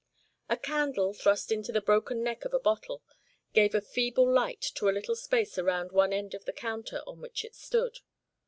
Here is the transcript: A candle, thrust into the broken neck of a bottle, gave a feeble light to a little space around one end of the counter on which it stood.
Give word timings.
A 0.49 0.57
candle, 0.57 1.13
thrust 1.13 1.51
into 1.51 1.71
the 1.71 1.79
broken 1.79 2.23
neck 2.23 2.43
of 2.43 2.55
a 2.55 2.59
bottle, 2.59 3.03
gave 3.53 3.75
a 3.75 3.81
feeble 3.81 4.27
light 4.27 4.61
to 4.73 4.89
a 4.89 4.95
little 4.95 5.15
space 5.15 5.59
around 5.59 5.91
one 5.91 6.11
end 6.11 6.33
of 6.33 6.45
the 6.45 6.53
counter 6.53 7.03
on 7.05 7.21
which 7.21 7.45
it 7.45 7.53
stood. 7.53 7.99